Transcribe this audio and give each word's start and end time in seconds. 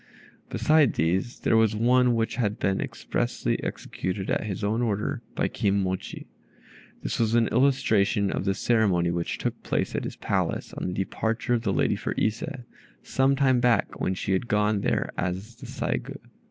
Besides 0.49 0.97
these, 0.97 1.41
there 1.41 1.55
was 1.55 1.75
one 1.75 2.15
which 2.15 2.37
had 2.37 2.57
been 2.57 2.81
expressly 2.81 3.63
executed 3.63 4.31
at 4.31 4.45
his 4.45 4.63
own 4.63 4.81
order 4.81 5.21
by 5.35 5.47
Kim 5.47 5.79
mochi. 5.83 6.25
This 7.03 7.19
was 7.19 7.35
an 7.35 7.47
illustration 7.49 8.31
of 8.31 8.45
the 8.45 8.55
ceremony 8.55 9.11
which 9.11 9.37
took 9.37 9.61
place 9.61 9.93
at 9.93 10.05
his 10.05 10.15
palace 10.15 10.73
on 10.73 10.87
the 10.87 10.93
departure 10.95 11.53
of 11.53 11.61
the 11.61 11.71
lady 11.71 11.95
for 11.95 12.15
Ise, 12.19 12.41
some 13.03 13.35
time 13.35 13.59
back, 13.59 13.99
when 14.01 14.15
she 14.15 14.31
had 14.31 14.47
gone 14.47 14.81
there 14.81 15.11
as 15.19 15.57
the 15.57 15.67
Saigû. 15.67 16.17